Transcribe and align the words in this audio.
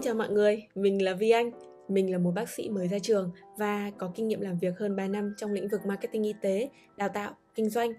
Xin 0.00 0.04
chào 0.04 0.14
mọi 0.14 0.28
người, 0.28 0.62
mình 0.74 1.04
là 1.04 1.14
Vi 1.14 1.30
Anh. 1.30 1.50
Mình 1.88 2.12
là 2.12 2.18
một 2.18 2.30
bác 2.34 2.48
sĩ 2.48 2.68
mới 2.68 2.88
ra 2.88 2.98
trường 2.98 3.30
và 3.58 3.90
có 3.98 4.12
kinh 4.14 4.28
nghiệm 4.28 4.40
làm 4.40 4.58
việc 4.58 4.78
hơn 4.78 4.96
3 4.96 5.08
năm 5.08 5.34
trong 5.36 5.52
lĩnh 5.52 5.68
vực 5.68 5.86
marketing 5.86 6.22
y 6.22 6.34
tế, 6.42 6.68
đào 6.96 7.08
tạo, 7.08 7.36
kinh 7.54 7.70
doanh 7.70 7.92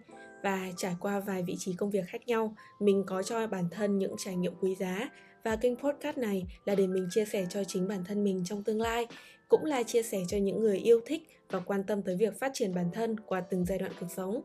và 0.44 0.68
trải 0.78 0.96
qua 1.00 1.20
vài 1.20 1.44
vị 1.44 1.56
trí 1.60 1.74
công 1.74 1.90
việc 1.90 2.06
khác 2.08 2.28
nhau, 2.28 2.56
mình 2.80 3.04
có 3.08 3.24
cho 3.24 3.48
bản 3.48 3.64
thân 3.72 3.98
những 3.98 4.16
trải 4.18 4.36
nghiệm 4.36 4.54
quý 4.62 4.76
giá 4.76 5.10
và 5.44 5.56
kênh 5.56 5.76
podcast 5.76 6.18
này 6.18 6.44
là 6.66 6.76
để 6.76 6.88
mình 6.88 7.08
chia 7.12 7.26
sẻ 7.26 7.46
cho 7.50 7.64
chính 7.64 7.88
bản 7.88 8.04
thân 8.06 8.24
mình 8.24 8.44
trong 8.46 8.64
tương 8.64 8.82
lai, 8.82 9.08
cũng 9.48 9.66
là 9.66 9.84
chia 9.84 10.04
sẻ 10.04 10.20
cho 10.28 10.38
những 10.38 10.60
người 10.60 10.78
yêu 10.78 11.02
thích 11.06 11.22
và 11.50 11.60
quan 11.60 11.84
tâm 11.84 12.02
tới 12.02 12.16
việc 12.16 12.40
phát 12.40 12.52
triển 12.54 12.76
bản 12.76 12.90
thân 12.94 13.20
qua 13.20 13.42
từng 13.42 13.66
giai 13.66 13.78
đoạn 13.78 13.92
cuộc 14.00 14.08
sống. 14.16 14.42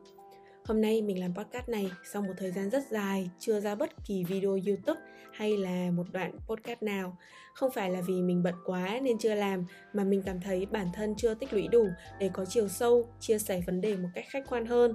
Hôm 0.67 0.81
nay 0.81 1.03
mình 1.03 1.21
làm 1.21 1.35
podcast 1.35 1.69
này 1.69 1.91
sau 2.13 2.23
một 2.23 2.33
thời 2.37 2.51
gian 2.51 2.71
rất 2.71 2.83
dài 2.91 3.31
chưa 3.39 3.61
ra 3.61 3.75
bất 3.75 3.91
kỳ 4.07 4.25
video 4.25 4.51
YouTube 4.67 5.01
hay 5.33 5.57
là 5.57 5.91
một 5.91 6.07
đoạn 6.13 6.39
podcast 6.47 6.83
nào. 6.83 7.17
Không 7.55 7.71
phải 7.71 7.91
là 7.91 8.01
vì 8.01 8.23
mình 8.23 8.43
bận 8.43 8.55
quá 8.65 8.99
nên 9.03 9.19
chưa 9.19 9.35
làm 9.35 9.65
mà 9.93 10.05
mình 10.05 10.23
cảm 10.27 10.41
thấy 10.41 10.67
bản 10.67 10.87
thân 10.95 11.15
chưa 11.17 11.35
tích 11.35 11.53
lũy 11.53 11.69
đủ 11.69 11.89
để 12.21 12.31
có 12.33 12.45
chiều 12.45 12.69
sâu, 12.69 13.09
chia 13.21 13.39
sẻ 13.39 13.61
vấn 13.67 13.81
đề 13.81 13.97
một 13.97 14.09
cách 14.15 14.25
khách 14.29 14.45
quan 14.49 14.67
hơn. 14.67 14.95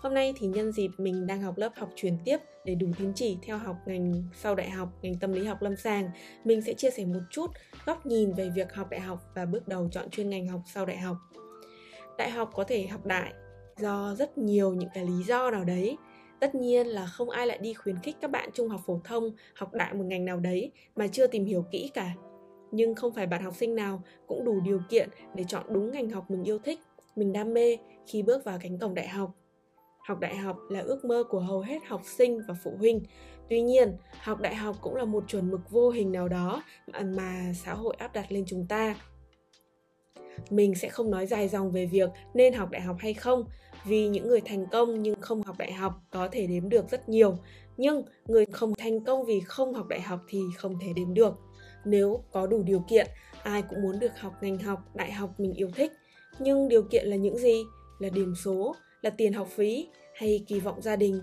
Hôm 0.00 0.14
nay 0.14 0.34
thì 0.36 0.46
nhân 0.46 0.72
dịp 0.72 0.90
mình 0.98 1.26
đang 1.26 1.42
học 1.42 1.58
lớp 1.58 1.72
học 1.76 1.90
truyền 1.96 2.18
tiếp 2.24 2.38
để 2.64 2.74
đủ 2.74 2.86
tín 2.98 3.12
chỉ 3.14 3.38
theo 3.42 3.58
học 3.58 3.76
ngành 3.86 4.24
sau 4.34 4.54
đại 4.54 4.70
học, 4.70 4.88
ngành 5.02 5.14
tâm 5.14 5.32
lý 5.32 5.44
học 5.44 5.62
lâm 5.62 5.76
sàng, 5.76 6.10
mình 6.44 6.62
sẽ 6.62 6.74
chia 6.74 6.90
sẻ 6.90 7.04
một 7.04 7.20
chút 7.30 7.50
góc 7.86 8.06
nhìn 8.06 8.34
về 8.34 8.50
việc 8.50 8.74
học 8.74 8.90
đại 8.90 9.00
học 9.00 9.20
và 9.34 9.44
bước 9.44 9.68
đầu 9.68 9.88
chọn 9.92 10.10
chuyên 10.10 10.30
ngành 10.30 10.48
học 10.48 10.60
sau 10.74 10.86
đại 10.86 10.98
học. 10.98 11.16
Đại 12.18 12.30
học 12.30 12.50
có 12.54 12.64
thể 12.64 12.86
học 12.86 13.06
đại 13.06 13.32
do 13.78 14.14
rất 14.18 14.38
nhiều 14.38 14.74
những 14.74 14.88
cái 14.94 15.04
lý 15.04 15.24
do 15.24 15.50
nào 15.50 15.64
đấy. 15.64 15.96
Tất 16.40 16.54
nhiên 16.54 16.86
là 16.86 17.06
không 17.06 17.30
ai 17.30 17.46
lại 17.46 17.58
đi 17.58 17.74
khuyến 17.74 17.98
khích 17.98 18.16
các 18.20 18.30
bạn 18.30 18.50
trung 18.54 18.68
học 18.68 18.80
phổ 18.86 19.00
thông 19.04 19.30
học 19.54 19.74
đại 19.74 19.94
một 19.94 20.04
ngành 20.04 20.24
nào 20.24 20.40
đấy 20.40 20.72
mà 20.96 21.06
chưa 21.06 21.26
tìm 21.26 21.44
hiểu 21.44 21.64
kỹ 21.70 21.90
cả. 21.94 22.14
Nhưng 22.70 22.94
không 22.94 23.14
phải 23.14 23.26
bạn 23.26 23.42
học 23.42 23.54
sinh 23.56 23.74
nào 23.74 24.02
cũng 24.26 24.44
đủ 24.44 24.60
điều 24.60 24.80
kiện 24.88 25.08
để 25.34 25.44
chọn 25.48 25.64
đúng 25.68 25.90
ngành 25.90 26.10
học 26.10 26.30
mình 26.30 26.44
yêu 26.44 26.58
thích, 26.58 26.80
mình 27.16 27.32
đam 27.32 27.54
mê 27.54 27.76
khi 28.06 28.22
bước 28.22 28.44
vào 28.44 28.58
cánh 28.62 28.78
cổng 28.78 28.94
đại 28.94 29.08
học. 29.08 29.30
Học 30.08 30.20
đại 30.20 30.36
học 30.36 30.56
là 30.70 30.80
ước 30.80 31.04
mơ 31.04 31.24
của 31.30 31.40
hầu 31.40 31.60
hết 31.60 31.78
học 31.86 32.00
sinh 32.04 32.40
và 32.48 32.54
phụ 32.64 32.76
huynh. 32.78 33.00
Tuy 33.48 33.60
nhiên, 33.60 33.96
học 34.20 34.40
đại 34.40 34.54
học 34.54 34.76
cũng 34.80 34.94
là 34.94 35.04
một 35.04 35.24
chuẩn 35.28 35.50
mực 35.50 35.70
vô 35.70 35.90
hình 35.90 36.12
nào 36.12 36.28
đó 36.28 36.62
mà 37.04 37.52
xã 37.54 37.74
hội 37.74 37.94
áp 37.98 38.12
đặt 38.12 38.32
lên 38.32 38.44
chúng 38.46 38.66
ta 38.68 38.96
mình 40.50 40.74
sẽ 40.74 40.88
không 40.88 41.10
nói 41.10 41.26
dài 41.26 41.48
dòng 41.48 41.70
về 41.70 41.86
việc 41.86 42.10
nên 42.34 42.52
học 42.52 42.70
đại 42.70 42.80
học 42.80 42.96
hay 42.98 43.14
không, 43.14 43.44
vì 43.84 44.08
những 44.08 44.28
người 44.28 44.40
thành 44.40 44.66
công 44.66 45.02
nhưng 45.02 45.20
không 45.20 45.42
học 45.42 45.58
đại 45.58 45.72
học 45.72 45.92
có 46.10 46.28
thể 46.32 46.46
đếm 46.46 46.68
được 46.68 46.90
rất 46.90 47.08
nhiều. 47.08 47.36
Nhưng 47.76 48.02
người 48.26 48.46
không 48.46 48.74
thành 48.74 49.04
công 49.04 49.24
vì 49.24 49.40
không 49.40 49.74
học 49.74 49.86
đại 49.88 50.00
học 50.00 50.20
thì 50.28 50.40
không 50.56 50.78
thể 50.80 50.88
đếm 50.96 51.14
được. 51.14 51.34
Nếu 51.84 52.22
có 52.32 52.46
đủ 52.46 52.62
điều 52.62 52.84
kiện, 52.88 53.06
ai 53.42 53.62
cũng 53.62 53.82
muốn 53.82 53.98
được 53.98 54.18
học 54.18 54.32
ngành 54.40 54.58
học, 54.58 54.80
đại 54.94 55.12
học 55.12 55.30
mình 55.38 55.52
yêu 55.52 55.70
thích. 55.74 55.92
Nhưng 56.38 56.68
điều 56.68 56.82
kiện 56.82 57.06
là 57.06 57.16
những 57.16 57.38
gì? 57.38 57.62
Là 57.98 58.08
điểm 58.08 58.34
số, 58.44 58.74
là 59.02 59.10
tiền 59.10 59.32
học 59.32 59.48
phí 59.50 59.88
hay 60.14 60.44
kỳ 60.46 60.60
vọng 60.60 60.82
gia 60.82 60.96
đình? 60.96 61.20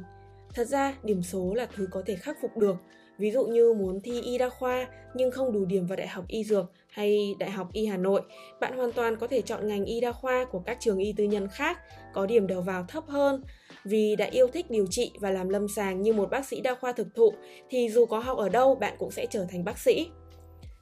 Thật 0.55 0.67
ra, 0.67 0.97
điểm 1.03 1.23
số 1.23 1.53
là 1.53 1.67
thứ 1.75 1.87
có 1.91 2.03
thể 2.05 2.15
khắc 2.15 2.37
phục 2.41 2.57
được. 2.57 2.75
Ví 3.21 3.31
dụ 3.31 3.45
như 3.45 3.73
muốn 3.73 4.01
thi 4.01 4.21
y 4.21 4.37
đa 4.37 4.49
khoa 4.49 4.87
nhưng 5.13 5.31
không 5.31 5.53
đủ 5.53 5.65
điểm 5.65 5.87
vào 5.87 5.95
Đại 5.95 6.07
học 6.07 6.25
Y 6.27 6.43
Dược 6.43 6.71
hay 6.89 7.35
Đại 7.39 7.51
học 7.51 7.67
Y 7.73 7.85
Hà 7.85 7.97
Nội, 7.97 8.21
bạn 8.59 8.77
hoàn 8.77 8.91
toàn 8.91 9.15
có 9.15 9.27
thể 9.27 9.41
chọn 9.41 9.67
ngành 9.67 9.85
y 9.85 10.01
đa 10.01 10.11
khoa 10.11 10.45
của 10.45 10.59
các 10.59 10.77
trường 10.79 10.97
y 10.97 11.13
tư 11.17 11.23
nhân 11.23 11.47
khác 11.47 11.79
có 12.13 12.25
điểm 12.25 12.47
đầu 12.47 12.61
vào 12.61 12.85
thấp 12.87 13.03
hơn. 13.07 13.43
Vì 13.83 14.15
đã 14.15 14.25
yêu 14.25 14.47
thích 14.47 14.65
điều 14.69 14.85
trị 14.89 15.11
và 15.19 15.31
làm 15.31 15.49
lâm 15.49 15.67
sàng 15.67 16.01
như 16.01 16.13
một 16.13 16.29
bác 16.29 16.45
sĩ 16.45 16.61
đa 16.61 16.75
khoa 16.75 16.91
thực 16.91 17.15
thụ 17.15 17.33
thì 17.69 17.89
dù 17.89 18.05
có 18.05 18.19
học 18.19 18.37
ở 18.37 18.49
đâu 18.49 18.75
bạn 18.75 18.95
cũng 18.99 19.11
sẽ 19.11 19.25
trở 19.25 19.45
thành 19.49 19.63
bác 19.63 19.79
sĩ. 19.79 20.07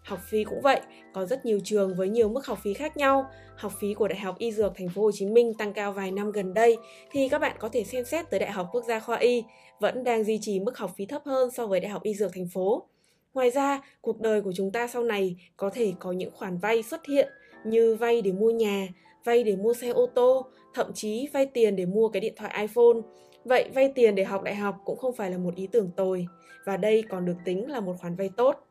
Học 0.10 0.20
phí 0.30 0.44
cũng 0.44 0.62
vậy, 0.62 0.82
có 1.14 1.26
rất 1.26 1.46
nhiều 1.46 1.60
trường 1.64 1.96
với 1.96 2.10
nhiều 2.10 2.30
mức 2.30 2.46
học 2.46 2.60
phí 2.64 2.74
khác 2.74 2.98
nhau. 2.98 3.26
Học 3.56 3.72
phí 3.80 3.94
của 3.94 4.08
Đại 4.08 4.20
học 4.20 4.38
Y 4.38 4.52
Dược 4.52 4.76
Thành 4.76 4.90
phố 4.90 5.02
Hồ 5.02 5.12
Chí 5.12 5.26
Minh 5.26 5.54
tăng 5.54 5.74
cao 5.74 5.92
vài 5.92 6.12
năm 6.12 6.32
gần 6.32 6.54
đây 6.54 6.78
thì 7.12 7.30
các 7.30 7.40
bạn 7.40 7.56
có 7.60 7.70
thể 7.70 7.84
xem 7.84 8.06
xét 8.06 8.30
tới 8.30 8.40
Đại 8.40 8.52
học 8.52 8.68
Quốc 8.72 8.84
gia 8.88 9.00
Khoa 9.00 9.18
Y, 9.18 9.44
vẫn 9.80 10.04
đang 10.04 10.24
duy 10.24 10.40
trì 10.42 10.60
mức 10.60 10.78
học 10.78 10.92
phí 10.98 11.06
thấp 11.06 11.22
hơn 11.26 11.52
so 11.52 11.68
với 11.68 11.80
Đại 11.80 11.90
học 11.90 12.04
Y 12.04 12.14
Dược 12.14 12.32
thành 12.34 12.48
phố. 12.54 12.88
Ngoài 13.34 13.52
ra, 13.52 13.82
cuộc 14.02 14.20
đời 14.20 14.42
của 14.42 14.52
chúng 14.56 14.72
ta 14.72 14.88
sau 14.88 15.04
này 15.04 15.36
có 15.58 15.70
thể 15.70 15.94
có 16.00 16.12
những 16.12 16.32
khoản 16.32 16.58
vay 16.58 16.84
xuất 16.84 17.06
hiện 17.06 17.30
như 17.66 17.96
vay 17.96 18.22
để 18.22 18.32
mua 18.32 18.50
nhà, 18.50 18.88
vay 19.26 19.44
để 19.44 19.56
mua 19.56 19.74
xe 19.74 19.90
ô 19.90 20.06
tô, 20.16 20.46
thậm 20.74 20.94
chí 20.94 21.28
vay 21.34 21.46
tiền 21.46 21.76
để 21.76 21.86
mua 21.86 22.10
cái 22.10 22.20
điện 22.20 22.34
thoại 22.38 22.56
iPhone. 22.62 23.02
Vậy 23.44 23.70
vay 23.74 23.92
tiền 23.96 24.16
để 24.16 24.24
học 24.24 24.44
đại 24.44 24.56
học 24.56 24.76
cũng 24.86 24.98
không 24.98 25.16
phải 25.16 25.32
là 25.32 25.38
một 25.38 25.56
ý 25.56 25.68
tưởng 25.68 25.92
tồi 25.96 26.28
và 26.66 26.78
đây 26.78 27.04
còn 27.10 27.26
được 27.26 27.38
tính 27.46 27.72
là 27.72 27.80
một 27.80 27.96
khoản 28.00 28.16
vay 28.16 28.30
tốt. 28.38 28.69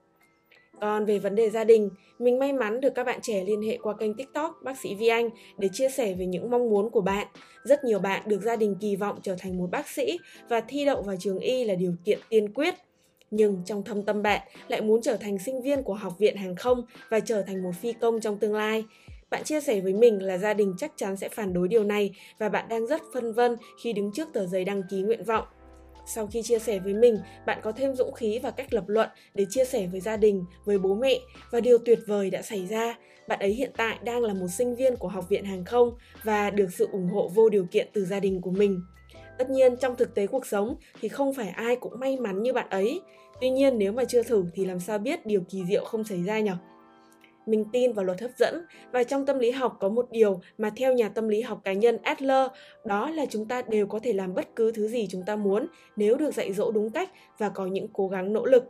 Còn 0.80 1.04
về 1.04 1.18
vấn 1.18 1.34
đề 1.34 1.50
gia 1.50 1.64
đình, 1.64 1.90
mình 2.18 2.38
may 2.38 2.52
mắn 2.52 2.80
được 2.80 2.94
các 2.94 3.04
bạn 3.04 3.18
trẻ 3.22 3.44
liên 3.44 3.62
hệ 3.62 3.78
qua 3.82 3.94
kênh 3.98 4.14
TikTok 4.14 4.60
bác 4.64 4.78
sĩ 4.78 4.94
Vi 4.94 5.08
Anh 5.08 5.30
để 5.58 5.68
chia 5.72 5.88
sẻ 5.88 6.14
về 6.14 6.26
những 6.26 6.50
mong 6.50 6.70
muốn 6.70 6.90
của 6.90 7.00
bạn. 7.00 7.26
Rất 7.64 7.84
nhiều 7.84 7.98
bạn 7.98 8.22
được 8.26 8.42
gia 8.42 8.56
đình 8.56 8.76
kỳ 8.80 8.96
vọng 8.96 9.18
trở 9.22 9.36
thành 9.38 9.58
một 9.58 9.70
bác 9.70 9.88
sĩ 9.88 10.18
và 10.48 10.60
thi 10.60 10.84
đậu 10.84 11.02
vào 11.02 11.16
trường 11.20 11.38
y 11.38 11.64
là 11.64 11.74
điều 11.74 11.94
kiện 12.04 12.18
tiên 12.28 12.52
quyết. 12.52 12.74
Nhưng 13.30 13.62
trong 13.64 13.84
thâm 13.84 14.02
tâm 14.02 14.22
bạn 14.22 14.40
lại 14.68 14.80
muốn 14.80 15.02
trở 15.02 15.16
thành 15.16 15.38
sinh 15.38 15.62
viên 15.62 15.82
của 15.82 15.94
học 15.94 16.18
viện 16.18 16.36
hàng 16.36 16.56
không 16.56 16.82
và 17.10 17.20
trở 17.20 17.42
thành 17.42 17.62
một 17.62 17.72
phi 17.80 17.92
công 17.92 18.20
trong 18.20 18.38
tương 18.38 18.54
lai. 18.54 18.84
Bạn 19.30 19.44
chia 19.44 19.60
sẻ 19.60 19.80
với 19.80 19.92
mình 19.92 20.22
là 20.22 20.38
gia 20.38 20.54
đình 20.54 20.74
chắc 20.78 20.92
chắn 20.96 21.16
sẽ 21.16 21.28
phản 21.28 21.52
đối 21.52 21.68
điều 21.68 21.84
này 21.84 22.10
và 22.38 22.48
bạn 22.48 22.68
đang 22.68 22.86
rất 22.86 23.02
phân 23.14 23.32
vân 23.32 23.56
khi 23.82 23.92
đứng 23.92 24.12
trước 24.12 24.28
tờ 24.32 24.46
giấy 24.46 24.64
đăng 24.64 24.82
ký 24.90 25.02
nguyện 25.02 25.24
vọng. 25.24 25.44
Sau 26.14 26.26
khi 26.26 26.42
chia 26.42 26.58
sẻ 26.58 26.78
với 26.78 26.94
mình, 26.94 27.18
bạn 27.46 27.58
có 27.62 27.72
thêm 27.72 27.94
dũng 27.94 28.12
khí 28.12 28.38
và 28.42 28.50
cách 28.50 28.74
lập 28.74 28.84
luận 28.86 29.08
để 29.34 29.46
chia 29.50 29.64
sẻ 29.64 29.86
với 29.86 30.00
gia 30.00 30.16
đình, 30.16 30.44
với 30.64 30.78
bố 30.78 30.94
mẹ 30.94 31.18
và 31.50 31.60
điều 31.60 31.78
tuyệt 31.78 31.98
vời 32.06 32.30
đã 32.30 32.42
xảy 32.42 32.66
ra. 32.66 32.98
Bạn 33.28 33.38
ấy 33.38 33.50
hiện 33.50 33.70
tại 33.76 33.98
đang 34.04 34.22
là 34.22 34.34
một 34.34 34.48
sinh 34.48 34.74
viên 34.74 34.96
của 34.96 35.08
Học 35.08 35.28
viện 35.28 35.44
Hàng 35.44 35.64
không 35.64 35.94
và 36.24 36.50
được 36.50 36.68
sự 36.72 36.88
ủng 36.92 37.08
hộ 37.08 37.28
vô 37.34 37.48
điều 37.48 37.66
kiện 37.70 37.88
từ 37.92 38.04
gia 38.04 38.20
đình 38.20 38.40
của 38.40 38.50
mình. 38.50 38.80
Tất 39.38 39.50
nhiên 39.50 39.76
trong 39.76 39.96
thực 39.96 40.14
tế 40.14 40.26
cuộc 40.26 40.46
sống 40.46 40.76
thì 41.00 41.08
không 41.08 41.34
phải 41.34 41.48
ai 41.48 41.76
cũng 41.76 42.00
may 42.00 42.16
mắn 42.16 42.42
như 42.42 42.52
bạn 42.52 42.68
ấy. 42.70 43.00
Tuy 43.40 43.50
nhiên 43.50 43.78
nếu 43.78 43.92
mà 43.92 44.04
chưa 44.04 44.22
thử 44.22 44.44
thì 44.54 44.64
làm 44.64 44.80
sao 44.80 44.98
biết 44.98 45.26
điều 45.26 45.40
kỳ 45.50 45.62
diệu 45.68 45.84
không 45.84 46.04
xảy 46.04 46.22
ra 46.22 46.40
nhỉ? 46.40 46.50
Mình 47.48 47.64
tin 47.72 47.92
vào 47.92 48.04
luật 48.04 48.20
hấp 48.20 48.30
dẫn 48.36 48.64
và 48.92 49.04
trong 49.04 49.26
tâm 49.26 49.38
lý 49.38 49.50
học 49.50 49.76
có 49.80 49.88
một 49.88 50.06
điều 50.10 50.40
mà 50.58 50.70
theo 50.76 50.92
nhà 50.92 51.08
tâm 51.08 51.28
lý 51.28 51.40
học 51.40 51.60
cá 51.64 51.72
nhân 51.72 51.98
Adler, 52.02 52.46
đó 52.84 53.10
là 53.10 53.26
chúng 53.30 53.48
ta 53.48 53.62
đều 53.62 53.86
có 53.86 54.00
thể 54.02 54.12
làm 54.12 54.34
bất 54.34 54.56
cứ 54.56 54.72
thứ 54.72 54.88
gì 54.88 55.06
chúng 55.10 55.22
ta 55.22 55.36
muốn 55.36 55.66
nếu 55.96 56.16
được 56.16 56.34
dạy 56.34 56.52
dỗ 56.52 56.70
đúng 56.70 56.90
cách 56.90 57.10
và 57.38 57.48
có 57.48 57.66
những 57.66 57.88
cố 57.92 58.08
gắng 58.08 58.32
nỗ 58.32 58.46
lực. 58.46 58.64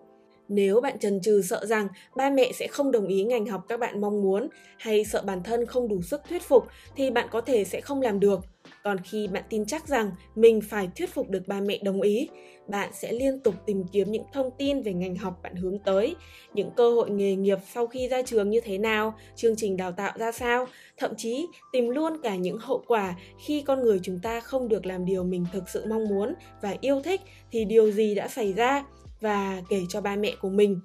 Nếu 0.49 0.81
bạn 0.81 0.99
trần 0.99 1.21
trừ 1.21 1.43
sợ 1.43 1.67
rằng 1.67 1.89
ba 2.17 2.31
mẹ 2.31 2.53
sẽ 2.53 2.67
không 2.67 2.91
đồng 2.91 3.07
ý 3.07 3.25
ngành 3.25 3.47
học 3.47 3.65
các 3.69 3.81
bạn 3.81 4.01
mong 4.01 4.23
muốn 4.23 4.49
hay 4.79 5.05
sợ 5.05 5.23
bản 5.27 5.43
thân 5.43 5.67
không 5.67 5.89
đủ 5.89 6.03
sức 6.03 6.21
thuyết 6.29 6.43
phục 6.43 6.67
thì 6.97 7.11
bạn 7.11 7.29
có 7.31 7.41
thể 7.41 7.65
sẽ 7.65 7.81
không 7.81 8.03
làm 8.03 8.21
được 8.21 8.41
còn 8.85 8.99
khi 9.05 9.29
bạn 9.29 9.43
tin 9.51 9.67
chắc 9.67 9.89
rằng 9.89 10.11
mình 10.35 10.61
phải 10.61 10.89
thuyết 10.97 11.15
phục 11.15 11.31
được 11.31 11.43
ba 11.47 11.61
mẹ 11.61 11.79
đồng 11.83 12.01
ý, 12.01 12.29
bạn 12.69 12.91
sẽ 12.93 13.13
liên 13.13 13.41
tục 13.41 13.55
tìm 13.67 13.85
kiếm 13.93 14.13
những 14.13 14.25
thông 14.33 14.51
tin 14.59 14.83
về 14.83 14.93
ngành 14.93 15.17
học 15.17 15.39
bạn 15.43 15.57
hướng 15.57 15.79
tới, 15.79 16.17
những 16.55 16.71
cơ 16.77 16.91
hội 16.91 17.11
nghề 17.11 17.37
nghiệp 17.37 17.59
sau 17.75 17.87
khi 17.87 18.09
ra 18.09 18.23
trường 18.23 18.51
như 18.51 18.61
thế 18.61 18.79
nào, 18.79 19.15
chương 19.37 19.57
trình 19.57 19.77
đào 19.77 19.93
tạo 19.93 20.13
ra 20.19 20.33
sao. 20.33 20.67
Thậm 20.97 21.15
chí 21.17 21.47
tìm 21.73 21.89
luôn 21.89 22.23
cả 22.23 22.37
những 22.37 22.59
hậu 22.59 22.85
quả 22.87 23.15
khi 23.47 23.63
con 23.63 23.83
người 23.83 24.01
chúng 24.03 24.19
ta 24.23 24.41
không 24.41 24.69
được 24.69 24.87
làm 24.87 25.05
điều 25.05 25.25
mình 25.25 25.47
thực 25.53 25.69
sự 25.69 25.85
mong 25.89 26.09
muốn 26.09 26.35
và 26.63 26.75
yêu 26.81 27.03
thích 27.03 27.21
thì 27.51 27.65
điều 27.65 27.91
gì 27.91 28.15
đã 28.15 28.29
xảy 28.29 28.53
ra 28.53 28.85
và 29.21 29.63
kể 29.69 29.83
cho 29.89 30.01
ba 30.01 30.17
mẹ 30.17 30.33
của 30.41 30.51
mình. 30.51 30.81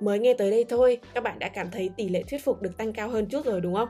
Mới 0.00 0.18
nghe 0.18 0.34
tới 0.34 0.50
đây 0.50 0.64
thôi, 0.68 0.98
các 1.14 1.24
bạn 1.24 1.38
đã 1.38 1.48
cảm 1.48 1.70
thấy 1.70 1.90
tỷ 1.96 2.08
lệ 2.08 2.22
thuyết 2.22 2.44
phục 2.44 2.62
được 2.62 2.76
tăng 2.76 2.92
cao 2.92 3.08
hơn 3.08 3.26
chút 3.26 3.44
rồi, 3.44 3.60
đúng 3.60 3.74
không? 3.74 3.88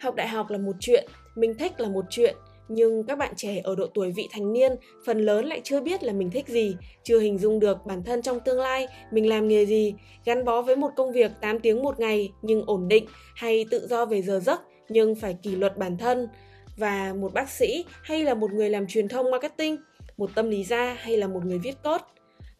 Học 0.00 0.14
đại 0.14 0.28
học 0.28 0.50
là 0.50 0.58
một 0.58 0.76
chuyện 0.80 1.08
mình 1.34 1.54
thích 1.58 1.80
là 1.80 1.88
một 1.88 2.04
chuyện 2.10 2.36
nhưng 2.72 3.04
các 3.04 3.18
bạn 3.18 3.32
trẻ 3.36 3.60
ở 3.64 3.74
độ 3.74 3.86
tuổi 3.94 4.12
vị 4.12 4.28
thành 4.32 4.52
niên 4.52 4.72
phần 5.06 5.18
lớn 5.18 5.46
lại 5.46 5.60
chưa 5.64 5.80
biết 5.80 6.02
là 6.02 6.12
mình 6.12 6.30
thích 6.30 6.48
gì, 6.48 6.76
chưa 7.02 7.18
hình 7.18 7.38
dung 7.38 7.60
được 7.60 7.86
bản 7.86 8.02
thân 8.04 8.22
trong 8.22 8.40
tương 8.40 8.60
lai 8.60 8.86
mình 9.10 9.28
làm 9.28 9.48
nghề 9.48 9.66
gì, 9.66 9.94
gắn 10.24 10.44
bó 10.44 10.62
với 10.62 10.76
một 10.76 10.90
công 10.96 11.12
việc 11.12 11.32
8 11.40 11.60
tiếng 11.60 11.82
một 11.82 12.00
ngày 12.00 12.32
nhưng 12.42 12.62
ổn 12.66 12.88
định 12.88 13.06
hay 13.34 13.64
tự 13.70 13.86
do 13.86 14.04
về 14.04 14.22
giờ 14.22 14.40
giấc 14.40 14.60
nhưng 14.88 15.14
phải 15.14 15.36
kỷ 15.42 15.50
luật 15.50 15.76
bản 15.76 15.96
thân 15.96 16.28
và 16.76 17.14
một 17.20 17.32
bác 17.34 17.50
sĩ 17.50 17.84
hay 18.02 18.24
là 18.24 18.34
một 18.34 18.52
người 18.52 18.70
làm 18.70 18.86
truyền 18.86 19.08
thông 19.08 19.30
marketing, 19.30 19.76
một 20.16 20.30
tâm 20.34 20.50
lý 20.50 20.64
gia 20.64 20.94
hay 20.94 21.16
là 21.16 21.26
một 21.26 21.44
người 21.44 21.58
viết 21.58 21.74
code. 21.84 22.04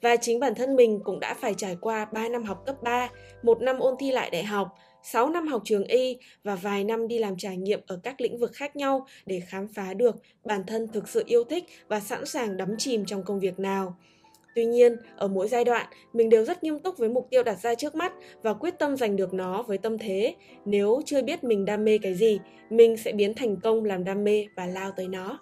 Và 0.03 0.17
chính 0.17 0.41
bản 0.41 0.55
thân 0.55 0.77
mình 0.77 1.01
cũng 1.05 1.21
đã 1.21 1.35
phải 1.35 1.55
trải 1.55 1.77
qua 1.81 2.05
3 2.13 2.29
năm 2.29 2.45
học 2.45 2.63
cấp 2.67 2.77
3, 2.83 3.09
một 3.43 3.63
năm 3.63 3.79
ôn 3.79 3.95
thi 3.99 4.11
lại 4.11 4.31
đại 4.31 4.45
học, 4.45 4.69
6 5.03 5.31
năm 5.31 5.47
học 5.47 5.63
trường 5.65 5.85
y 5.85 6.17
và 6.45 6.55
vài 6.55 6.85
năm 6.85 7.09
đi 7.09 7.19
làm 7.19 7.37
trải 7.37 7.57
nghiệm 7.57 7.81
ở 7.87 8.01
các 8.03 8.21
lĩnh 8.21 8.39
vực 8.39 8.53
khác 8.55 8.77
nhau 8.77 9.07
để 9.27 9.41
khám 9.41 9.69
phá 9.69 9.95
được 9.95 10.17
bản 10.45 10.63
thân 10.67 10.89
thực 10.89 11.09
sự 11.09 11.23
yêu 11.27 11.45
thích 11.45 11.65
và 11.89 12.01
sẵn 12.01 12.27
sàng 12.27 12.57
đắm 12.57 12.75
chìm 12.79 13.05
trong 13.05 13.23
công 13.23 13.41
việc 13.41 13.59
nào. 13.59 13.97
Tuy 14.55 14.65
nhiên, 14.65 14.97
ở 15.17 15.29
mỗi 15.29 15.49
giai 15.49 15.65
đoạn, 15.65 15.87
mình 16.13 16.29
đều 16.29 16.45
rất 16.45 16.65
nghiêm 16.65 16.79
túc 16.79 16.99
với 16.99 17.09
mục 17.09 17.27
tiêu 17.31 17.43
đặt 17.43 17.59
ra 17.63 17.75
trước 17.75 17.95
mắt 17.95 18.13
và 18.43 18.55
quyết 18.55 18.79
tâm 18.79 18.97
giành 18.97 19.17
được 19.17 19.35
nó 19.35 19.63
với 19.63 19.79
tâm 19.79 19.99
thế. 19.99 20.35
Nếu 20.65 21.03
chưa 21.07 21.23
biết 21.23 21.45
mình 21.45 21.65
đam 21.65 21.85
mê 21.85 21.99
cái 21.99 22.15
gì, 22.15 22.41
mình 22.71 22.97
sẽ 22.97 23.13
biến 23.13 23.35
thành 23.35 23.57
công 23.57 23.85
làm 23.85 24.05
đam 24.05 24.25
mê 24.25 24.47
và 24.57 24.67
lao 24.67 24.93
tới 24.97 25.09
nó. 25.09 25.39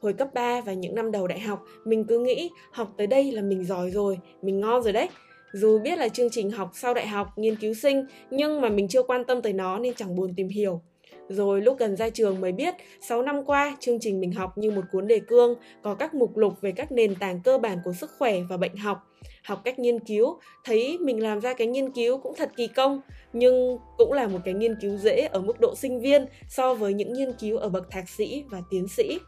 Hồi 0.00 0.12
cấp 0.12 0.34
3 0.34 0.60
và 0.60 0.72
những 0.72 0.94
năm 0.94 1.12
đầu 1.12 1.26
đại 1.26 1.40
học, 1.40 1.64
mình 1.84 2.04
cứ 2.04 2.18
nghĩ 2.18 2.50
học 2.72 2.94
tới 2.96 3.06
đây 3.06 3.32
là 3.32 3.42
mình 3.42 3.64
giỏi 3.64 3.90
rồi, 3.90 4.18
mình 4.42 4.60
ngon 4.60 4.82
rồi 4.82 4.92
đấy. 4.92 5.08
Dù 5.54 5.78
biết 5.78 5.98
là 5.98 6.08
chương 6.08 6.30
trình 6.30 6.50
học 6.50 6.70
sau 6.74 6.94
đại 6.94 7.06
học, 7.06 7.28
nghiên 7.36 7.56
cứu 7.56 7.74
sinh, 7.74 8.06
nhưng 8.30 8.60
mà 8.60 8.68
mình 8.68 8.88
chưa 8.88 9.02
quan 9.02 9.24
tâm 9.24 9.42
tới 9.42 9.52
nó 9.52 9.78
nên 9.78 9.94
chẳng 9.94 10.16
buồn 10.16 10.34
tìm 10.36 10.48
hiểu. 10.48 10.80
Rồi 11.28 11.60
lúc 11.60 11.78
gần 11.78 11.96
ra 11.96 12.10
trường 12.10 12.40
mới 12.40 12.52
biết, 12.52 12.74
6 13.00 13.22
năm 13.22 13.44
qua, 13.44 13.76
chương 13.80 14.00
trình 14.00 14.20
mình 14.20 14.32
học 14.32 14.58
như 14.58 14.70
một 14.70 14.82
cuốn 14.92 15.06
đề 15.06 15.20
cương, 15.28 15.54
có 15.82 15.94
các 15.94 16.14
mục 16.14 16.36
lục 16.36 16.60
về 16.60 16.72
các 16.72 16.92
nền 16.92 17.14
tảng 17.14 17.40
cơ 17.44 17.58
bản 17.58 17.78
của 17.84 17.92
sức 17.92 18.10
khỏe 18.18 18.40
và 18.48 18.56
bệnh 18.56 18.76
học. 18.76 18.98
Học 19.44 19.60
cách 19.64 19.78
nghiên 19.78 20.00
cứu, 20.00 20.38
thấy 20.64 20.98
mình 21.00 21.22
làm 21.22 21.40
ra 21.40 21.54
cái 21.54 21.66
nghiên 21.66 21.90
cứu 21.90 22.18
cũng 22.18 22.34
thật 22.36 22.50
kỳ 22.56 22.66
công, 22.66 23.00
nhưng 23.32 23.78
cũng 23.98 24.12
là 24.12 24.28
một 24.28 24.38
cái 24.44 24.54
nghiên 24.54 24.74
cứu 24.80 24.96
dễ 24.96 25.28
ở 25.32 25.40
mức 25.40 25.60
độ 25.60 25.74
sinh 25.76 26.00
viên 26.00 26.26
so 26.48 26.74
với 26.74 26.94
những 26.94 27.12
nghiên 27.12 27.32
cứu 27.32 27.58
ở 27.58 27.68
bậc 27.68 27.90
thạc 27.90 28.08
sĩ 28.08 28.44
và 28.50 28.62
tiến 28.70 28.88
sĩ. 28.88 29.18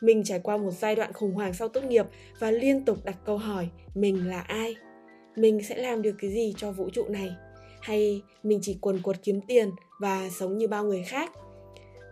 Mình 0.00 0.24
trải 0.24 0.40
qua 0.42 0.56
một 0.56 0.70
giai 0.70 0.96
đoạn 0.96 1.12
khủng 1.12 1.34
hoảng 1.34 1.54
sau 1.54 1.68
tốt 1.68 1.84
nghiệp 1.84 2.06
và 2.38 2.50
liên 2.50 2.84
tục 2.84 2.98
đặt 3.04 3.16
câu 3.24 3.38
hỏi 3.38 3.68
mình 3.94 4.28
là 4.28 4.40
ai? 4.40 4.76
Mình 5.36 5.62
sẽ 5.62 5.76
làm 5.76 6.02
được 6.02 6.14
cái 6.18 6.30
gì 6.30 6.54
cho 6.56 6.72
vũ 6.72 6.90
trụ 6.92 7.04
này? 7.08 7.30
Hay 7.80 8.22
mình 8.42 8.58
chỉ 8.62 8.78
quần 8.80 9.02
quật 9.02 9.16
kiếm 9.22 9.40
tiền 9.48 9.70
và 10.00 10.28
sống 10.38 10.58
như 10.58 10.68
bao 10.68 10.84
người 10.84 11.02
khác? 11.02 11.32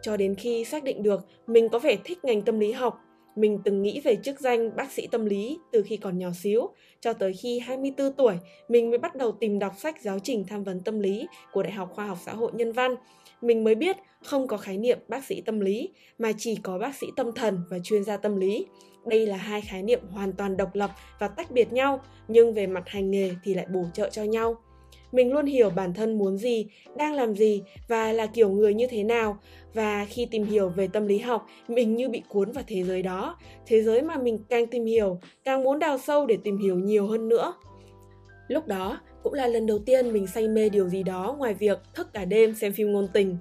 Cho 0.03 0.17
đến 0.17 0.35
khi 0.35 0.65
xác 0.65 0.85
định 0.85 1.03
được 1.03 1.21
mình 1.47 1.69
có 1.69 1.79
vẻ 1.79 1.97
thích 2.05 2.25
ngành 2.25 2.43
tâm 2.43 2.59
lý 2.59 2.73
học, 2.73 2.99
mình 3.37 3.59
từng 3.65 3.83
nghĩ 3.83 4.01
về 4.01 4.17
chức 4.17 4.41
danh 4.41 4.77
bác 4.77 4.93
sĩ 4.93 5.07
tâm 5.07 5.27
lý 5.27 5.59
từ 5.73 5.83
khi 5.83 5.97
còn 5.97 6.19
nhỏ 6.19 6.29
xíu, 6.43 6.69
cho 7.01 7.13
tới 7.13 7.33
khi 7.35 7.59
24 7.59 8.13
tuổi, 8.13 8.35
mình 8.69 8.91
mới 8.91 8.99
bắt 8.99 9.17
đầu 9.17 9.33
tìm 9.33 9.59
đọc 9.59 9.73
sách 9.79 10.03
giáo 10.03 10.19
trình 10.19 10.45
tham 10.49 10.65
vấn 10.65 10.81
tâm 10.81 11.01
lý 11.01 11.27
của 11.53 11.63
Đại 11.63 11.73
học 11.73 11.91
Khoa 11.95 12.07
học 12.07 12.19
Xã 12.25 12.33
hội 12.33 12.51
Nhân 12.55 12.73
văn 12.73 12.95
mình 13.41 13.65
mới 13.65 13.75
biết 13.75 13.97
không 14.23 14.47
có 14.47 14.57
khái 14.57 14.79
niệm 14.79 14.99
bác 15.09 15.25
sĩ 15.25 15.41
tâm 15.41 15.61
lý 15.61 15.89
mà 16.19 16.33
chỉ 16.39 16.57
có 16.63 16.79
bác 16.79 16.95
sĩ 16.95 17.07
tâm 17.17 17.33
thần 17.33 17.61
và 17.71 17.79
chuyên 17.79 18.05
gia 18.05 18.17
tâm 18.17 18.37
lý. 18.37 18.67
Đây 19.09 19.27
là 19.27 19.37
hai 19.37 19.61
khái 19.61 19.83
niệm 19.83 20.01
hoàn 20.11 20.33
toàn 20.33 20.57
độc 20.57 20.75
lập 20.75 20.91
và 21.19 21.29
tách 21.29 21.51
biệt 21.51 21.73
nhau, 21.73 22.01
nhưng 22.29 22.55
về 22.55 22.67
mặt 22.67 22.83
hành 22.87 23.11
nghề 23.11 23.31
thì 23.45 23.55
lại 23.55 23.67
bổ 23.73 23.85
trợ 23.95 24.09
cho 24.11 24.23
nhau. 24.23 24.57
Mình 25.13 25.33
luôn 25.33 25.47
hiểu 25.47 25.71
bản 25.71 25.95
thân 25.95 26.19
muốn 26.19 26.37
gì, 26.37 26.67
đang 26.97 27.15
làm 27.15 27.35
gì 27.35 27.63
và 27.89 28.13
là 28.13 28.27
kiểu 28.27 28.51
người 28.51 28.75
như 28.75 28.87
thế 28.87 29.05
nào. 29.05 29.39
Và 29.75 30.05
khi 30.05 30.27
tìm 30.31 30.45
hiểu 30.45 30.69
về 30.69 30.89
tâm 30.93 31.07
lý 31.07 31.19
học, 31.19 31.47
mình 31.69 31.97
như 31.97 32.09
bị 32.09 32.23
cuốn 32.29 32.53
vào 32.53 32.65
thế 32.67 32.85
giới 32.85 33.03
đó. 33.03 33.39
Thế 33.67 33.83
giới 33.83 34.03
mà 34.03 34.17
mình 34.17 34.39
càng 34.49 34.67
tìm 34.67 34.85
hiểu, 34.85 35.19
càng 35.45 35.63
muốn 35.63 35.79
đào 35.79 35.99
sâu 35.99 36.27
để 36.27 36.39
tìm 36.45 36.59
hiểu 36.59 36.79
nhiều 36.79 37.07
hơn 37.07 37.29
nữa. 37.29 37.55
Lúc 38.49 38.67
đó, 38.67 39.01
cũng 39.23 39.33
là 39.33 39.47
lần 39.47 39.67
đầu 39.67 39.79
tiên 39.79 40.13
mình 40.13 40.27
say 40.27 40.49
mê 40.49 40.69
điều 40.69 40.89
gì 40.89 41.03
đó 41.03 41.37
ngoài 41.39 41.55
việc 41.55 41.79
thức 41.95 42.09
cả 42.13 42.25
đêm 42.25 42.55
xem 42.55 42.73
phim 42.73 42.93
ngôn 42.93 43.09
tình. 43.13 43.37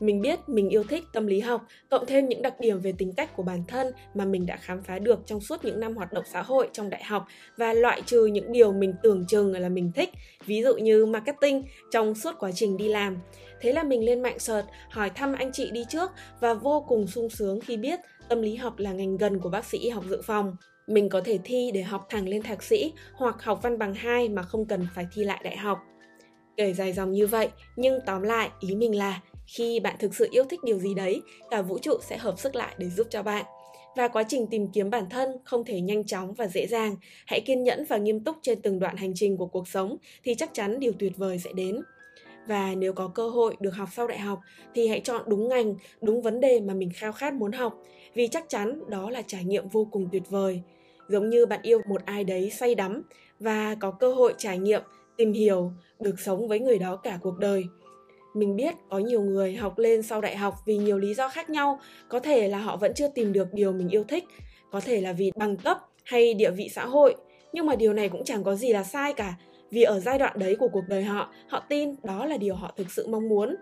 Mình 0.00 0.20
biết 0.20 0.38
mình 0.46 0.68
yêu 0.68 0.84
thích 0.84 1.04
tâm 1.12 1.26
lý 1.26 1.40
học, 1.40 1.66
cộng 1.90 2.06
thêm 2.06 2.28
những 2.28 2.42
đặc 2.42 2.60
điểm 2.60 2.80
về 2.80 2.92
tính 2.98 3.12
cách 3.16 3.36
của 3.36 3.42
bản 3.42 3.64
thân 3.68 3.86
mà 4.14 4.24
mình 4.24 4.46
đã 4.46 4.56
khám 4.56 4.82
phá 4.82 4.98
được 4.98 5.18
trong 5.26 5.40
suốt 5.40 5.64
những 5.64 5.80
năm 5.80 5.96
hoạt 5.96 6.12
động 6.12 6.24
xã 6.32 6.42
hội 6.42 6.68
trong 6.72 6.90
đại 6.90 7.04
học 7.04 7.26
và 7.56 7.72
loại 7.72 8.02
trừ 8.06 8.26
những 8.26 8.52
điều 8.52 8.72
mình 8.72 8.94
tưởng 9.02 9.26
chừng 9.28 9.52
là 9.52 9.68
mình 9.68 9.92
thích, 9.94 10.10
ví 10.46 10.62
dụ 10.62 10.76
như 10.76 11.06
marketing 11.06 11.64
trong 11.90 12.14
suốt 12.14 12.34
quá 12.38 12.50
trình 12.54 12.76
đi 12.76 12.88
làm. 12.88 13.18
Thế 13.60 13.72
là 13.72 13.82
mình 13.82 14.04
lên 14.04 14.22
mạng 14.22 14.38
search, 14.38 14.68
hỏi 14.90 15.10
thăm 15.10 15.32
anh 15.32 15.52
chị 15.52 15.70
đi 15.70 15.84
trước 15.88 16.10
và 16.40 16.54
vô 16.54 16.84
cùng 16.88 17.06
sung 17.06 17.30
sướng 17.30 17.60
khi 17.60 17.76
biết 17.76 18.00
tâm 18.28 18.42
lý 18.42 18.54
học 18.54 18.78
là 18.78 18.92
ngành 18.92 19.16
gần 19.16 19.40
của 19.40 19.48
bác 19.48 19.64
sĩ 19.64 19.88
học 19.88 20.04
dự 20.08 20.22
phòng. 20.22 20.56
Mình 20.86 21.08
có 21.08 21.20
thể 21.20 21.38
thi 21.44 21.70
để 21.74 21.82
học 21.82 22.06
thẳng 22.10 22.28
lên 22.28 22.42
thạc 22.42 22.62
sĩ 22.62 22.92
hoặc 23.14 23.42
học 23.42 23.58
văn 23.62 23.78
bằng 23.78 23.94
2 23.94 24.28
mà 24.28 24.42
không 24.42 24.64
cần 24.64 24.86
phải 24.94 25.06
thi 25.12 25.24
lại 25.24 25.40
đại 25.44 25.56
học. 25.56 25.78
Kể 26.56 26.72
dài 26.72 26.92
dòng 26.92 27.12
như 27.12 27.26
vậy, 27.26 27.48
nhưng 27.76 27.98
tóm 28.06 28.22
lại 28.22 28.50
ý 28.60 28.74
mình 28.74 28.96
là 28.96 29.20
khi 29.46 29.80
bạn 29.80 29.96
thực 29.98 30.14
sự 30.14 30.28
yêu 30.30 30.44
thích 30.44 30.60
điều 30.64 30.78
gì 30.78 30.94
đấy, 30.94 31.22
cả 31.50 31.62
vũ 31.62 31.78
trụ 31.78 31.92
sẽ 32.02 32.16
hợp 32.16 32.38
sức 32.38 32.56
lại 32.56 32.74
để 32.78 32.88
giúp 32.90 33.06
cho 33.10 33.22
bạn. 33.22 33.44
Và 33.96 34.08
quá 34.08 34.22
trình 34.28 34.46
tìm 34.46 34.68
kiếm 34.72 34.90
bản 34.90 35.08
thân 35.10 35.28
không 35.44 35.64
thể 35.64 35.80
nhanh 35.80 36.04
chóng 36.04 36.34
và 36.34 36.46
dễ 36.46 36.66
dàng. 36.66 36.96
Hãy 37.26 37.40
kiên 37.40 37.62
nhẫn 37.62 37.84
và 37.84 37.96
nghiêm 37.96 38.20
túc 38.20 38.36
trên 38.42 38.62
từng 38.62 38.78
đoạn 38.78 38.96
hành 38.96 39.12
trình 39.14 39.36
của 39.36 39.46
cuộc 39.46 39.68
sống 39.68 39.96
thì 40.24 40.34
chắc 40.34 40.50
chắn 40.52 40.80
điều 40.80 40.92
tuyệt 40.98 41.12
vời 41.16 41.38
sẽ 41.38 41.50
đến. 41.54 41.80
Và 42.46 42.74
nếu 42.74 42.92
có 42.92 43.08
cơ 43.08 43.28
hội 43.28 43.56
được 43.60 43.74
học 43.74 43.88
sau 43.92 44.06
đại 44.06 44.18
học 44.18 44.40
thì 44.74 44.88
hãy 44.88 45.00
chọn 45.00 45.22
đúng 45.26 45.48
ngành, 45.48 45.74
đúng 46.02 46.22
vấn 46.22 46.40
đề 46.40 46.60
mà 46.60 46.74
mình 46.74 46.90
khao 46.94 47.12
khát 47.12 47.34
muốn 47.34 47.52
học 47.52 47.82
vì 48.14 48.28
chắc 48.28 48.48
chắn 48.48 48.80
đó 48.88 49.10
là 49.10 49.22
trải 49.22 49.44
nghiệm 49.44 49.68
vô 49.68 49.88
cùng 49.90 50.08
tuyệt 50.12 50.22
vời 50.30 50.62
giống 51.08 51.30
như 51.30 51.46
bạn 51.46 51.60
yêu 51.62 51.80
một 51.88 52.04
ai 52.04 52.24
đấy 52.24 52.50
say 52.50 52.74
đắm 52.74 53.02
và 53.40 53.74
có 53.80 53.90
cơ 53.90 54.14
hội 54.14 54.34
trải 54.38 54.58
nghiệm 54.58 54.82
tìm 55.16 55.32
hiểu 55.32 55.72
được 56.00 56.20
sống 56.20 56.48
với 56.48 56.60
người 56.60 56.78
đó 56.78 56.96
cả 56.96 57.18
cuộc 57.22 57.38
đời 57.38 57.64
mình 58.36 58.56
biết 58.56 58.74
có 58.90 58.98
nhiều 58.98 59.22
người 59.22 59.54
học 59.54 59.78
lên 59.78 60.02
sau 60.02 60.20
đại 60.20 60.36
học 60.36 60.54
vì 60.66 60.76
nhiều 60.76 60.98
lý 60.98 61.14
do 61.14 61.28
khác 61.28 61.50
nhau, 61.50 61.80
có 62.08 62.20
thể 62.20 62.48
là 62.48 62.58
họ 62.58 62.76
vẫn 62.76 62.94
chưa 62.94 63.08
tìm 63.08 63.32
được 63.32 63.48
điều 63.52 63.72
mình 63.72 63.88
yêu 63.88 64.04
thích, 64.04 64.24
có 64.70 64.80
thể 64.80 65.00
là 65.00 65.12
vì 65.12 65.32
bằng 65.36 65.56
cấp 65.56 65.78
hay 66.04 66.34
địa 66.34 66.50
vị 66.50 66.68
xã 66.74 66.86
hội. 66.86 67.16
Nhưng 67.52 67.66
mà 67.66 67.76
điều 67.76 67.92
này 67.92 68.08
cũng 68.08 68.24
chẳng 68.24 68.44
có 68.44 68.54
gì 68.54 68.72
là 68.72 68.84
sai 68.84 69.12
cả, 69.12 69.34
vì 69.70 69.82
ở 69.82 70.00
giai 70.00 70.18
đoạn 70.18 70.38
đấy 70.38 70.56
của 70.56 70.68
cuộc 70.72 70.84
đời 70.88 71.04
họ 71.04 71.32
họ 71.48 71.62
tin 71.68 71.94
đó 72.02 72.26
là 72.26 72.36
điều 72.36 72.54
họ 72.54 72.72
thực 72.76 72.90
sự 72.90 73.06
mong 73.06 73.28
muốn. 73.28 73.56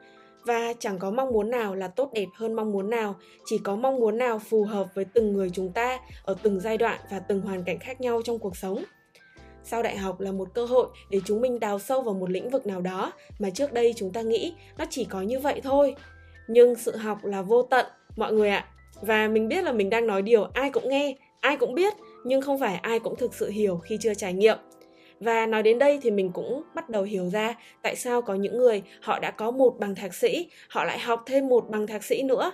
Và 0.47 0.73
chẳng 0.79 0.99
có 0.99 1.11
mong 1.11 1.33
muốn 1.33 1.51
nào 1.51 1.75
là 1.75 1.89
tốt 1.89 2.11
đẹp 2.15 2.29
hơn 2.35 2.55
mong 2.55 2.73
muốn 2.73 2.91
nào, 2.91 3.15
chỉ 3.45 3.59
có 3.59 3.77
mong 3.77 3.97
muốn 3.97 4.19
nào 4.19 4.39
phù 4.39 4.65
hợp 4.65 4.87
với 4.95 5.05
từng 5.05 5.33
người 5.33 5.51
chúng 5.51 5.73
ta 5.73 5.99
ở 6.25 6.37
từng 6.43 6.61
giai 6.61 6.79
đoạn 6.79 7.01
và 7.11 7.19
từng 7.19 7.41
hoàn 7.41 7.65
cảnh 7.65 7.79
khác 7.79 8.01
nhau 8.01 8.23
trong 8.25 8.39
cuộc 8.39 8.57
sống 8.57 8.85
sau 9.65 9.83
đại 9.83 9.97
học 9.97 10.21
là 10.21 10.33
một 10.33 10.49
cơ 10.55 10.65
hội 10.65 10.87
để 11.11 11.21
chúng 11.25 11.41
mình 11.41 11.61
đào 11.61 11.79
sâu 11.79 12.03
vào 12.03 12.15
một 12.15 12.31
lĩnh 12.31 12.51
vực 12.51 12.67
nào 12.67 12.81
đó 12.81 13.13
mà 13.39 13.51
trước 13.51 13.73
đây 13.73 13.95
chúng 13.97 14.13
ta 14.13 14.23
nghĩ 14.23 14.55
nó 14.79 14.85
chỉ 14.91 15.05
có 15.05 15.23
như 15.23 15.41
vậy 15.41 15.61
thôi. 15.65 15.95
Nhưng 16.49 16.75
sự 16.75 16.97
học 16.97 17.25
là 17.25 17.43
vô 17.43 17.63
tận, 17.63 17.87
mọi 18.17 18.33
người 18.33 18.51
ạ. 18.51 18.67
Và 19.01 19.29
mình 19.29 19.49
biết 19.49 19.65
là 19.65 19.73
mình 19.73 19.91
đang 19.91 20.07
nói 20.07 20.23
điều 20.23 20.45
ai 20.45 20.71
cũng 20.71 20.89
nghe, 20.89 21.15
ai 21.41 21.57
cũng 21.57 21.75
biết, 21.75 21.95
nhưng 22.25 22.43
không 22.43 22.61
phải 22.61 22.75
ai 22.75 22.99
cũng 22.99 23.17
thực 23.17 23.35
sự 23.35 23.51
hiểu 23.51 23.77
khi 23.77 23.99
chưa 24.01 24.15
trải 24.15 24.33
nghiệm. 24.33 24.59
Và 25.21 25.47
nói 25.47 25.63
đến 25.63 25.79
đây 25.79 26.01
thì 26.03 26.11
mình 26.11 26.31
cũng 26.33 26.63
bắt 26.75 26.89
đầu 26.91 27.03
hiểu 27.03 27.29
ra 27.31 27.55
tại 27.83 27.97
sao 27.97 28.23
có 28.23 28.35
những 28.35 28.59
người 28.59 28.83
họ 29.01 29.19
đã 29.19 29.31
có 29.31 29.51
một 29.51 29.75
bằng 29.79 29.95
thạc 29.95 30.15
sĩ, 30.15 30.51
họ 30.69 30.85
lại 30.85 30.99
học 30.99 31.23
thêm 31.27 31.49
một 31.49 31.71
bằng 31.71 31.87
thạc 31.87 32.05
sĩ 32.05 32.23
nữa 32.23 32.53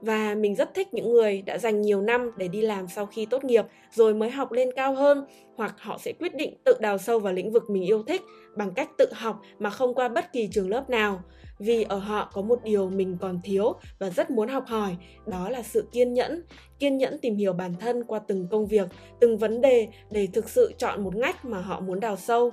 và 0.00 0.34
mình 0.34 0.54
rất 0.54 0.74
thích 0.74 0.94
những 0.94 1.12
người 1.12 1.42
đã 1.42 1.58
dành 1.58 1.82
nhiều 1.82 2.02
năm 2.02 2.30
để 2.36 2.48
đi 2.48 2.60
làm 2.60 2.88
sau 2.88 3.06
khi 3.06 3.26
tốt 3.26 3.44
nghiệp, 3.44 3.64
rồi 3.92 4.14
mới 4.14 4.30
học 4.30 4.52
lên 4.52 4.70
cao 4.76 4.94
hơn, 4.94 5.24
hoặc 5.56 5.74
họ 5.78 5.98
sẽ 5.98 6.12
quyết 6.12 6.34
định 6.34 6.54
tự 6.64 6.74
đào 6.80 6.98
sâu 6.98 7.18
vào 7.18 7.32
lĩnh 7.32 7.52
vực 7.52 7.70
mình 7.70 7.82
yêu 7.82 8.02
thích 8.02 8.22
bằng 8.56 8.70
cách 8.70 8.90
tự 8.98 9.06
học 9.12 9.40
mà 9.58 9.70
không 9.70 9.94
qua 9.94 10.08
bất 10.08 10.32
kỳ 10.32 10.48
trường 10.52 10.70
lớp 10.70 10.90
nào. 10.90 11.22
Vì 11.58 11.82
ở 11.82 11.98
họ 11.98 12.30
có 12.32 12.42
một 12.42 12.64
điều 12.64 12.90
mình 12.90 13.16
còn 13.20 13.40
thiếu 13.44 13.74
và 13.98 14.10
rất 14.10 14.30
muốn 14.30 14.48
học 14.48 14.64
hỏi, 14.66 14.96
đó 15.26 15.48
là 15.48 15.62
sự 15.62 15.88
kiên 15.92 16.14
nhẫn. 16.14 16.42
Kiên 16.78 16.98
nhẫn 16.98 17.18
tìm 17.18 17.36
hiểu 17.36 17.52
bản 17.52 17.74
thân 17.80 18.04
qua 18.04 18.18
từng 18.18 18.46
công 18.50 18.66
việc, 18.66 18.88
từng 19.20 19.38
vấn 19.38 19.60
đề 19.60 19.88
để 20.10 20.28
thực 20.32 20.48
sự 20.48 20.72
chọn 20.78 21.04
một 21.04 21.16
ngách 21.16 21.44
mà 21.44 21.60
họ 21.60 21.80
muốn 21.80 22.00
đào 22.00 22.16
sâu. 22.16 22.52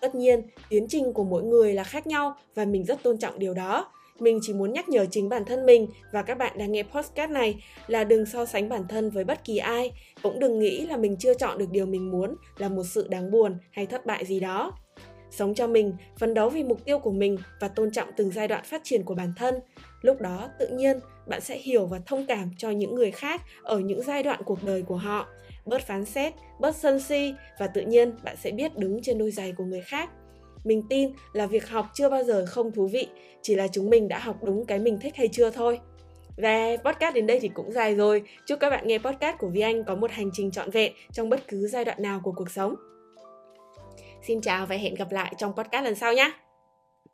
Tất 0.00 0.14
nhiên, 0.14 0.42
tiến 0.68 0.86
trình 0.88 1.12
của 1.12 1.24
mỗi 1.24 1.42
người 1.42 1.74
là 1.74 1.84
khác 1.84 2.06
nhau 2.06 2.36
và 2.54 2.64
mình 2.64 2.84
rất 2.84 3.02
tôn 3.02 3.18
trọng 3.18 3.38
điều 3.38 3.54
đó 3.54 3.90
mình 4.20 4.38
chỉ 4.42 4.52
muốn 4.52 4.72
nhắc 4.72 4.88
nhở 4.88 5.06
chính 5.10 5.28
bản 5.28 5.44
thân 5.44 5.66
mình 5.66 5.88
và 6.12 6.22
các 6.22 6.38
bạn 6.38 6.58
đang 6.58 6.72
nghe 6.72 6.82
podcast 6.82 7.30
này 7.30 7.64
là 7.86 8.04
đừng 8.04 8.26
so 8.26 8.44
sánh 8.44 8.68
bản 8.68 8.88
thân 8.88 9.10
với 9.10 9.24
bất 9.24 9.44
kỳ 9.44 9.58
ai, 9.58 9.92
cũng 10.22 10.38
đừng 10.38 10.58
nghĩ 10.58 10.86
là 10.86 10.96
mình 10.96 11.16
chưa 11.16 11.34
chọn 11.34 11.58
được 11.58 11.70
điều 11.70 11.86
mình 11.86 12.10
muốn 12.10 12.36
là 12.58 12.68
một 12.68 12.82
sự 12.84 13.08
đáng 13.08 13.30
buồn 13.30 13.58
hay 13.70 13.86
thất 13.86 14.06
bại 14.06 14.24
gì 14.24 14.40
đó. 14.40 14.72
Sống 15.30 15.54
cho 15.54 15.66
mình, 15.66 15.92
phấn 16.18 16.34
đấu 16.34 16.50
vì 16.50 16.62
mục 16.62 16.84
tiêu 16.84 16.98
của 16.98 17.12
mình 17.12 17.36
và 17.60 17.68
tôn 17.68 17.90
trọng 17.90 18.08
từng 18.16 18.30
giai 18.30 18.48
đoạn 18.48 18.64
phát 18.64 18.80
triển 18.84 19.02
của 19.02 19.14
bản 19.14 19.32
thân. 19.36 19.54
Lúc 20.02 20.20
đó, 20.20 20.48
tự 20.58 20.68
nhiên, 20.68 20.98
bạn 21.26 21.40
sẽ 21.40 21.58
hiểu 21.58 21.86
và 21.86 22.00
thông 22.06 22.26
cảm 22.26 22.50
cho 22.58 22.70
những 22.70 22.94
người 22.94 23.10
khác 23.10 23.42
ở 23.62 23.78
những 23.78 24.02
giai 24.02 24.22
đoạn 24.22 24.40
cuộc 24.44 24.64
đời 24.64 24.82
của 24.82 24.96
họ. 24.96 25.26
Bớt 25.66 25.82
phán 25.82 26.04
xét, 26.04 26.34
bớt 26.60 26.76
sân 26.76 27.00
si 27.00 27.34
và 27.58 27.66
tự 27.66 27.80
nhiên 27.80 28.12
bạn 28.24 28.36
sẽ 28.42 28.50
biết 28.50 28.76
đứng 28.76 29.02
trên 29.02 29.18
đôi 29.18 29.30
giày 29.30 29.52
của 29.52 29.64
người 29.64 29.80
khác 29.80 30.10
mình 30.64 30.82
tin 30.90 31.10
là 31.32 31.46
việc 31.46 31.68
học 31.68 31.86
chưa 31.94 32.08
bao 32.08 32.24
giờ 32.24 32.44
không 32.48 32.72
thú 32.72 32.86
vị, 32.86 33.08
chỉ 33.42 33.54
là 33.54 33.68
chúng 33.68 33.90
mình 33.90 34.08
đã 34.08 34.18
học 34.18 34.36
đúng 34.42 34.66
cái 34.66 34.78
mình 34.78 34.98
thích 35.00 35.16
hay 35.16 35.28
chưa 35.32 35.50
thôi 35.50 35.80
và 36.36 36.76
podcast 36.84 37.14
đến 37.14 37.26
đây 37.26 37.40
thì 37.40 37.48
cũng 37.48 37.72
dài 37.72 37.94
rồi. 37.94 38.22
Chúc 38.46 38.60
các 38.60 38.70
bạn 38.70 38.86
nghe 38.86 38.98
podcast 38.98 39.38
của 39.38 39.48
Vi 39.48 39.60
Anh 39.60 39.84
có 39.84 39.94
một 39.94 40.10
hành 40.10 40.30
trình 40.32 40.50
trọn 40.50 40.70
vẹn 40.70 40.92
trong 41.12 41.28
bất 41.28 41.48
cứ 41.48 41.66
giai 41.66 41.84
đoạn 41.84 42.02
nào 42.02 42.20
của 42.24 42.32
cuộc 42.32 42.50
sống. 42.50 42.74
Xin 44.26 44.40
chào 44.40 44.66
và 44.66 44.76
hẹn 44.76 44.94
gặp 44.94 45.12
lại 45.12 45.34
trong 45.38 45.52
podcast 45.56 45.84
lần 45.84 45.94
sau 45.94 46.12
nhé. 46.12 46.32